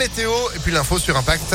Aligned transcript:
météo 0.00 0.32
et 0.56 0.58
puis 0.60 0.72
l'info 0.72 0.98
sur 0.98 1.14
Impact. 1.14 1.54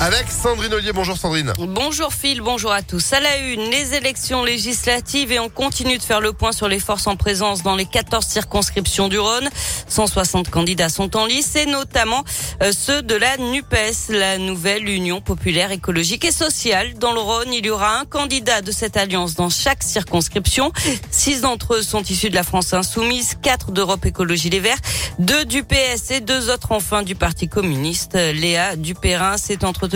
Avec 0.00 0.30
Sandrine 0.30 0.72
Ollier. 0.72 0.92
Bonjour 0.92 1.16
Sandrine. 1.16 1.52
Bonjour 1.58 2.12
Phil, 2.12 2.40
bonjour 2.40 2.70
à 2.70 2.82
tous. 2.82 3.12
À 3.12 3.18
la 3.18 3.36
une, 3.38 3.68
les 3.68 3.94
élections 3.94 4.44
législatives 4.44 5.32
et 5.32 5.40
on 5.40 5.48
continue 5.48 5.98
de 5.98 6.02
faire 6.04 6.20
le 6.20 6.32
point 6.32 6.52
sur 6.52 6.68
les 6.68 6.78
forces 6.78 7.08
en 7.08 7.16
présence 7.16 7.64
dans 7.64 7.74
les 7.74 7.84
14 7.84 8.24
circonscriptions 8.24 9.08
du 9.08 9.18
Rhône. 9.18 9.48
160 9.88 10.50
candidats 10.50 10.88
sont 10.88 11.16
en 11.16 11.26
lice 11.26 11.56
et 11.56 11.66
notamment 11.66 12.22
euh, 12.62 12.70
ceux 12.70 13.02
de 13.02 13.16
la 13.16 13.38
NUPES, 13.38 14.10
la 14.10 14.38
nouvelle 14.38 14.88
Union 14.88 15.20
populaire 15.20 15.72
écologique 15.72 16.24
et 16.24 16.30
sociale. 16.32 16.94
Dans 16.94 17.12
le 17.12 17.20
Rhône, 17.20 17.52
il 17.52 17.66
y 17.66 17.70
aura 17.70 17.98
un 17.98 18.04
candidat 18.04 18.62
de 18.62 18.70
cette 18.70 18.96
alliance 18.96 19.34
dans 19.34 19.50
chaque 19.50 19.82
circonscription. 19.82 20.70
Six 21.10 21.40
d'entre 21.40 21.74
eux 21.74 21.82
sont 21.82 22.04
issus 22.04 22.30
de 22.30 22.36
la 22.36 22.44
France 22.44 22.72
insoumise, 22.72 23.36
quatre 23.42 23.72
d'Europe 23.72 24.06
Écologie 24.06 24.50
Les 24.50 24.60
Verts, 24.60 24.78
deux 25.18 25.44
du 25.44 25.64
PS 25.64 26.12
et 26.12 26.20
deux 26.20 26.50
autres 26.50 26.70
enfin 26.70 27.02
du 27.02 27.16
Parti 27.16 27.48
communiste. 27.48 28.14
Léa 28.14 28.76
Dupérin 28.76 29.36
s'est 29.38 29.64
entre 29.64 29.87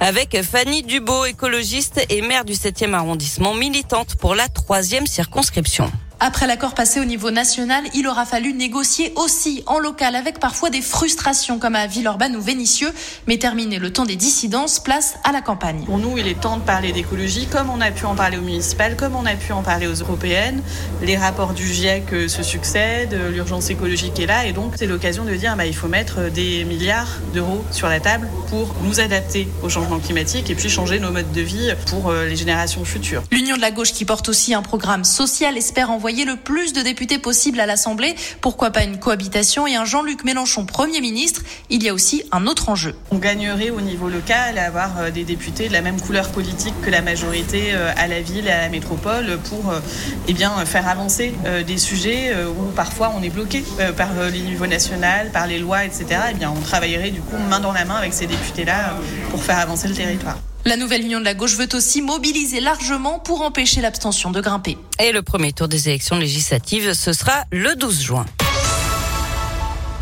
avec 0.00 0.40
Fanny 0.42 0.82
Dubo, 0.82 1.24
écologiste 1.24 2.04
et 2.08 2.22
maire 2.22 2.44
du 2.44 2.54
7e 2.54 2.92
arrondissement, 2.92 3.54
militante 3.54 4.16
pour 4.16 4.34
la 4.34 4.48
troisième 4.48 5.06
circonscription. 5.06 5.90
Après 6.18 6.46
l'accord 6.46 6.72
passé 6.74 6.98
au 6.98 7.04
niveau 7.04 7.30
national, 7.30 7.84
il 7.92 8.08
aura 8.08 8.24
fallu 8.24 8.54
négocier 8.54 9.12
aussi 9.16 9.62
en 9.66 9.78
local 9.78 10.16
avec 10.16 10.40
parfois 10.40 10.70
des 10.70 10.80
frustrations 10.80 11.58
comme 11.58 11.74
à 11.74 11.86
Villeurbanne 11.86 12.34
ou 12.36 12.40
Vénissieux. 12.40 12.90
Mais 13.26 13.36
terminer 13.36 13.78
le 13.78 13.92
temps 13.92 14.06
des 14.06 14.16
dissidences, 14.16 14.80
place 14.80 15.16
à 15.24 15.32
la 15.32 15.42
campagne. 15.42 15.84
Pour 15.84 15.98
nous, 15.98 16.16
il 16.16 16.26
est 16.26 16.40
temps 16.40 16.56
de 16.56 16.62
parler 16.62 16.92
d'écologie 16.92 17.46
comme 17.46 17.68
on 17.68 17.82
a 17.82 17.90
pu 17.90 18.06
en 18.06 18.14
parler 18.14 18.38
aux 18.38 18.42
municipales, 18.42 18.96
comme 18.96 19.14
on 19.14 19.26
a 19.26 19.34
pu 19.34 19.52
en 19.52 19.62
parler 19.62 19.86
aux 19.86 19.92
européennes. 19.92 20.62
Les 21.02 21.18
rapports 21.18 21.52
du 21.52 21.66
GIEC 21.66 22.10
euh, 22.14 22.28
se 22.28 22.42
succèdent, 22.42 23.12
euh, 23.12 23.30
l'urgence 23.30 23.68
écologique 23.68 24.18
est 24.18 24.26
là 24.26 24.46
et 24.46 24.54
donc 24.54 24.72
c'est 24.76 24.86
l'occasion 24.86 25.26
de 25.26 25.34
dire 25.34 25.54
bah, 25.54 25.66
il 25.66 25.76
faut 25.76 25.88
mettre 25.88 26.30
des 26.30 26.64
milliards 26.64 27.18
d'euros 27.34 27.62
sur 27.72 27.88
la 27.88 28.00
table 28.00 28.30
pour 28.48 28.74
nous 28.84 29.00
adapter 29.00 29.48
au 29.62 29.68
changement 29.68 29.98
climatique 29.98 30.48
et 30.48 30.54
puis 30.54 30.70
changer 30.70 30.98
nos 30.98 31.10
modes 31.10 31.32
de 31.32 31.42
vie 31.42 31.74
pour 31.90 32.08
euh, 32.08 32.26
les 32.26 32.36
générations 32.36 32.86
futures. 32.86 33.22
L'Union 33.30 33.56
de 33.56 33.60
la 33.60 33.70
gauche 33.70 33.92
qui 33.92 34.06
porte 34.06 34.30
aussi 34.30 34.54
un 34.54 34.62
programme 34.62 35.04
social 35.04 35.58
espère 35.58 35.90
envoyer 35.90 36.05
envoyer 36.06 36.24
le 36.24 36.36
plus 36.36 36.72
de 36.72 36.82
députés 36.82 37.18
possible 37.18 37.58
à 37.58 37.66
l'Assemblée. 37.66 38.14
Pourquoi 38.40 38.70
pas 38.70 38.84
une 38.84 39.00
cohabitation 39.00 39.66
et 39.66 39.74
un 39.74 39.84
Jean-Luc 39.84 40.22
Mélenchon 40.22 40.64
Premier 40.64 41.00
ministre 41.00 41.42
Il 41.68 41.82
y 41.82 41.88
a 41.88 41.94
aussi 41.94 42.22
un 42.30 42.46
autre 42.46 42.68
enjeu. 42.68 42.94
On 43.10 43.18
gagnerait 43.18 43.70
au 43.70 43.80
niveau 43.80 44.08
local 44.08 44.56
à 44.56 44.66
avoir 44.66 45.00
euh, 45.00 45.10
des 45.10 45.24
députés 45.24 45.66
de 45.66 45.72
la 45.72 45.80
même 45.80 46.00
couleur 46.00 46.28
politique 46.28 46.74
que 46.80 46.90
la 46.90 47.02
majorité 47.02 47.72
euh, 47.72 47.90
à 47.96 48.06
la 48.06 48.20
ville 48.20 48.46
et 48.46 48.52
à 48.52 48.60
la 48.60 48.68
métropole 48.68 49.36
pour 49.50 49.72
euh, 49.72 49.80
eh 50.28 50.32
bien, 50.32 50.64
faire 50.64 50.86
avancer 50.86 51.34
des 51.66 51.76
sujets 51.76 52.32
où 52.56 52.70
parfois 52.76 53.12
on 53.16 53.22
est 53.24 53.30
bloqué 53.30 53.64
par 53.96 54.10
le 54.14 54.30
niveau 54.30 54.68
national, 54.68 55.30
par 55.32 55.48
les 55.48 55.58
lois, 55.58 55.84
etc. 55.84 56.06
Eh 56.30 56.34
bien, 56.34 56.52
on 56.56 56.60
travaillerait 56.60 57.10
du 57.10 57.20
coup 57.20 57.36
main 57.50 57.58
dans 57.58 57.72
la 57.72 57.84
main 57.84 57.96
avec 57.96 58.14
ces 58.14 58.28
députés-là 58.28 58.96
pour 59.30 59.42
faire 59.42 59.58
avancer 59.58 59.88
le 59.88 59.94
territoire. 59.94 60.38
La 60.66 60.76
nouvelle 60.76 61.02
union 61.02 61.20
de 61.20 61.24
la 61.24 61.34
gauche 61.34 61.54
veut 61.54 61.68
aussi 61.74 62.02
mobiliser 62.02 62.58
largement 62.58 63.20
pour 63.20 63.42
empêcher 63.42 63.80
l'abstention 63.80 64.32
de 64.32 64.40
grimper. 64.40 64.76
Et 64.98 65.12
le 65.12 65.22
premier 65.22 65.52
tour 65.52 65.68
des 65.68 65.88
élections 65.88 66.16
législatives, 66.16 66.92
ce 66.92 67.12
sera 67.12 67.44
le 67.52 67.76
12 67.76 68.02
juin. 68.02 68.26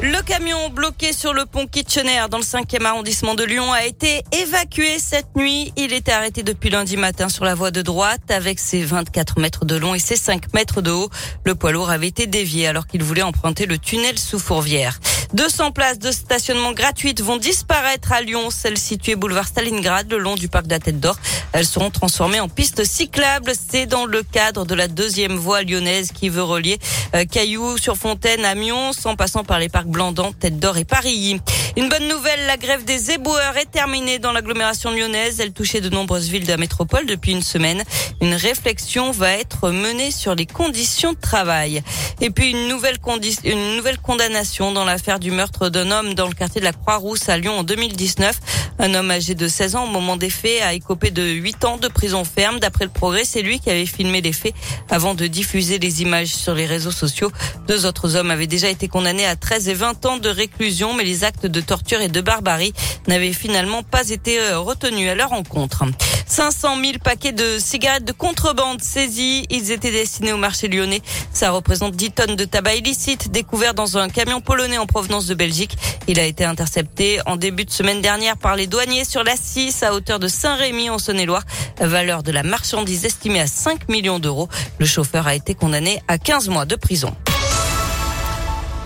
Le 0.01 0.23
camion 0.23 0.71
bloqué 0.71 1.13
sur 1.13 1.35
le 1.35 1.45
pont 1.45 1.67
Kitchener 1.67 2.23
dans 2.31 2.39
le 2.39 2.45
5e 2.45 2.83
arrondissement 2.87 3.35
de 3.35 3.45
Lyon 3.45 3.73
a 3.75 3.85
été 3.85 4.23
évacué 4.33 4.99
cette 4.99 5.37
nuit. 5.37 5.71
Il 5.77 5.93
était 5.93 6.13
arrêté 6.13 6.43
depuis 6.43 6.71
lundi 6.71 6.97
matin 6.97 7.29
sur 7.29 7.45
la 7.45 7.55
voie 7.55 7.71
de 7.71 7.83
droite 7.83 8.31
avec 8.31 8.59
ses 8.59 8.83
24 8.83 9.39
mètres 9.41 9.67
de 9.67 9.77
long 9.77 9.95
et 9.95 9.99
ses 9.99 10.17
5 10.17 10.55
mètres 10.55 10.81
de 10.81 10.91
haut. 10.91 11.11
Le 11.45 11.55
poids 11.55 11.73
lourd 11.73 11.91
avait 11.91 12.09
été 12.09 12.27
dévié 12.27 12.67
alors 12.67 12.87
qu'il 12.87 13.03
voulait 13.03 13.23
emprunter 13.23 13.67
le 13.67 13.77
tunnel 13.77 14.19
sous 14.19 14.39
Fourvière. 14.39 14.99
200 15.35 15.73
places 15.73 15.99
de 15.99 16.13
stationnement 16.13 16.73
gratuites 16.73 17.21
vont 17.21 17.39
disparaître 17.39 18.13
à 18.13 18.21
Lyon, 18.21 18.51
celles 18.51 18.79
situées 18.79 19.17
boulevard 19.17 19.49
Stalingrad 19.49 20.09
le 20.09 20.19
long 20.19 20.37
du 20.37 20.47
parc 20.49 20.67
de 20.67 20.71
la 20.71 20.79
Tête 20.79 21.01
d'Or. 21.01 21.17
Elles 21.53 21.67
seront 21.67 21.91
transformées 21.91 22.39
en 22.39 22.49
pistes 22.49 22.85
cyclables. 22.85 23.53
C'est 23.55 23.87
dans 23.87 24.07
le 24.07 24.23
cadre 24.23 24.65
de 24.65 24.77
la 24.77 24.87
deuxième 24.87 25.35
voie 25.35 25.63
lyonnaise 25.63 26.13
qui 26.13 26.29
veut 26.29 26.45
relier 26.45 26.79
euh, 27.17 27.25
Cailloux 27.25 27.79
sur 27.79 27.97
Fontaine 27.97 28.45
à 28.45 28.55
Mions 28.55 28.93
en 29.05 29.17
passant 29.17 29.43
par 29.43 29.59
les 29.59 29.69
parcs 29.69 29.89
Blandan, 29.89 30.33
Tête 30.35 30.61
d'Or 30.61 30.77
et 30.77 30.85
Paris. 30.85 31.41
Une 31.77 31.89
bonne 31.89 32.07
nouvelle, 32.07 32.47
la 32.47 32.57
grève 32.57 32.85
des 32.85 33.11
éboueurs 33.11 33.57
est 33.57 33.69
terminée 33.69 34.21
dans 34.21 34.31
l'agglomération 34.31 34.93
lyonnaise. 34.93 35.41
Elle 35.41 35.53
touchait 35.53 35.81
de 35.81 35.89
nombreuses 35.89 36.29
villes 36.29 36.45
de 36.45 36.53
la 36.53 36.59
métropole 36.59 37.07
depuis 37.07 37.33
une 37.33 37.43
semaine. 37.43 37.83
Une 38.21 38.35
réflexion 38.35 39.11
va 39.11 39.33
être 39.33 39.71
menée 39.71 40.13
sur 40.13 40.37
les 40.37 40.47
conditions 40.47 41.13
de 41.13 41.19
travail. 41.19 41.83
Et 42.21 42.31
puis 42.31 42.53
une 42.53 42.69
nouvelle, 42.69 42.99
une 43.43 43.77
nouvelle 43.77 43.99
condamnation 43.99 44.71
dans 44.71 44.85
l'affaire 44.85 45.19
du 45.25 45.31
meurtre 45.31 45.71
d'un 45.71 45.91
homme 45.91 46.13
dans 46.13 46.29
le 46.29 46.35
quartier 46.35 46.61
de 46.61 46.67
la 46.67 46.75
Croix-Rousse 46.75 47.31
à 47.31 47.39
Lyon 47.39 47.61
en 47.61 47.63
2019. 47.65 48.37
Un 48.79 48.95
homme 48.95 49.11
âgé 49.11 49.35
de 49.35 49.47
16 49.47 49.77
ans 49.77 49.85
au 49.85 49.91
moment 49.91 50.17
des 50.17 50.31
faits 50.31 50.63
a 50.63 50.75
écopé 50.75 51.11
de 51.11 51.23
8 51.23 51.65
ans 51.65 51.77
de 51.77 51.89
prison 51.89 52.25
ferme. 52.25 52.59
D'après 52.59 52.85
le 52.85 52.91
progrès, 52.91 53.25
c'est 53.25 53.43
lui 53.43 53.61
qui 53.61 53.71
avait 53.71 53.87
filmé 53.87 54.21
les 54.21 54.33
faits 54.33 54.55
avant 54.91 55.15
de 55.15 55.27
diffuser 55.27 55.79
les 55.79 56.03
images 56.03 56.35
sur 56.35 56.55
les 56.55 56.67
réseaux 56.67 56.91
sociaux. 56.91 57.31
Deux 57.69 57.87
autres 57.87 58.17
hommes 58.17 58.31
avaient 58.31 58.49
déjà 58.49 58.69
été 58.69 58.89
condamnés 58.89 59.27
à 59.27 59.37
13 59.37 59.69
et 59.69 59.75
20 59.75 60.07
ans 60.07 60.17
de 60.19 60.29
réclusion, 60.29 60.95
mais 60.95 61.05
les 61.05 61.25
actes 61.25 61.47
de 61.47 61.61
torture 61.61 62.01
et 62.01 62.09
de 62.09 62.21
barbarie 62.21 62.73
n'avaient 63.07 63.33
finalement 63.33 63.83
pas 63.83 64.11
été 64.11 64.41
euh, 64.41 64.59
retenus 64.59 65.09
à 65.09 65.15
leur 65.15 65.33
encontre. 65.33 65.85
500 66.27 66.81
000 66.81 66.93
paquets 67.03 67.33
de 67.33 67.59
cigarettes 67.59 68.05
de 68.05 68.13
contrebande 68.13 68.81
saisis. 68.83 69.47
Ils 69.51 69.71
étaient 69.71 69.93
destinés 69.93 70.33
au 70.33 70.37
marché 70.37 70.69
lyonnais. 70.69 71.03
Ça 71.33 71.51
représente 71.51 71.95
10 71.95 72.11
tonnes 72.13 72.37
de 72.37 72.45
tabac 72.45 72.77
illicite 72.77 73.31
découvert 73.31 73.75
dans 73.75 73.99
un 73.99 74.09
camion 74.09 74.41
polonais 74.41 74.79
en 74.79 74.87
provenance 74.87 75.27
de 75.27 75.35
Belgique. 75.35 75.77
Il 76.09 76.19
a 76.19 76.25
été 76.25 76.45
intercepté 76.45 77.21
en 77.27 77.37
début 77.37 77.65
de 77.65 77.71
semaine 77.71 78.01
dernière 78.01 78.37
par 78.37 78.57
les 78.57 78.64
douaniers 78.67 79.05
sur 79.05 79.25
la 79.25 79.37
6 79.37 79.83
à 79.83 79.95
hauteur 79.95 80.19
de 80.19 80.29
Saint-Rémy 80.29 80.91
en 80.91 80.99
Saône-et-Loire. 80.99 81.43
Valeur 81.81 82.23
de 82.23 82.33
la 82.33 82.43
marchandise 82.43 83.05
estimée 83.05 83.41
à 83.41 83.47
5 83.47 83.89
millions 83.89 84.19
d'euros. 84.19 84.49
Le 84.79 84.87
chauffeur 84.87 85.27
a 85.27 85.35
été 85.35 85.55
condamné 85.55 86.01
à 86.09 86.19
15 86.19 86.49
mois 86.49 86.65
de 86.65 86.77
prison. 86.77 87.15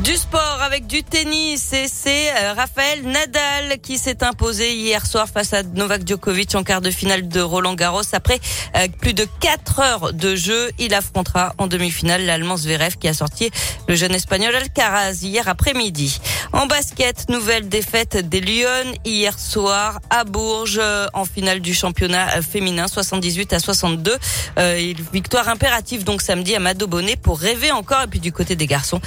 Du 0.05 0.17
sport 0.17 0.61
avec 0.63 0.87
du 0.87 1.03
tennis 1.03 1.73
et 1.73 1.89
c'est 1.89 2.31
euh, 2.31 2.53
Raphaël 2.53 3.03
Nadal 3.03 3.81
qui 3.83 3.99
s'est 3.99 4.23
imposé 4.23 4.73
hier 4.73 5.05
soir 5.05 5.27
face 5.29 5.53
à 5.53 5.65
Novak 5.65 6.07
Djokovic 6.07 6.55
en 6.55 6.63
quart 6.63 6.81
de 6.81 6.93
finale 6.93 7.27
de 7.27 7.41
Roland 7.41 7.75
Garros. 7.75 8.03
Après 8.13 8.39
euh, 8.77 8.87
plus 9.01 9.13
de 9.13 9.27
4 9.41 9.81
heures 9.81 10.13
de 10.13 10.37
jeu, 10.37 10.71
il 10.79 10.95
affrontera 10.95 11.53
en 11.59 11.67
demi-finale 11.67 12.25
l'Allemand 12.25 12.57
Zverev 12.57 12.97
qui 12.97 13.09
a 13.09 13.13
sorti 13.13 13.51
le 13.89 13.97
jeune 13.97 14.15
Espagnol 14.15 14.55
Alcaraz 14.55 15.19
hier 15.23 15.49
après-midi. 15.49 16.21
En 16.53 16.67
basket, 16.67 17.29
nouvelle 17.29 17.69
défaite 17.69 18.29
des 18.29 18.41
Lyon 18.41 18.95
hier 19.05 19.37
soir 19.37 19.99
à 20.11 20.23
Bourges 20.23 20.81
en 21.13 21.25
finale 21.25 21.59
du 21.59 21.75
championnat 21.75 22.41
féminin 22.41 22.87
78 22.87 23.53
à 23.53 23.59
62. 23.59 24.17
Euh, 24.59 24.93
victoire 25.13 25.49
impérative 25.49 26.05
donc 26.05 26.23
samedi 26.23 26.55
à 26.55 26.61
Mado 26.61 26.87
Bonnet 26.87 27.17
pour 27.17 27.41
rêver 27.41 27.73
encore 27.73 28.03
et 28.03 28.07
puis 28.07 28.21
du 28.21 28.31
côté 28.31 28.55
des 28.55 28.67
garçons, 28.69 29.01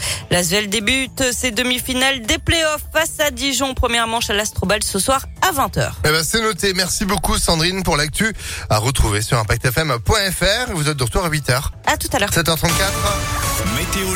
débute 0.82 1.32
ses 1.32 1.52
demi-finales 1.52 2.22
des 2.22 2.38
playoffs 2.38 2.86
face 2.92 3.20
à 3.20 3.30
Dijon. 3.30 3.74
Première 3.74 4.08
manche 4.08 4.30
à 4.30 4.34
l'Astrobal 4.34 4.82
ce 4.84 5.00
soir 5.00 5.26
à 5.42 5.52
20h. 5.52 5.92
Eh 6.06 6.10
ben, 6.10 6.24
c'est 6.24 6.42
noté. 6.42 6.74
Merci 6.74 7.06
beaucoup 7.06 7.38
Sandrine 7.38 7.84
pour 7.84 7.98
l'actu 7.98 8.34
à 8.70 8.78
retrouver 8.78 9.22
sur 9.22 9.38
impactfm.fr. 9.38 10.72
Vous 10.74 10.90
êtes 10.90 10.98
de 10.98 11.04
retour 11.04 11.24
à 11.24 11.30
8h. 11.30 11.62
À 11.86 11.98
tout 11.98 12.10
à 12.14 12.20
l'heure. 12.20 12.30
7h34. 12.32 12.68
Météo 13.76 14.16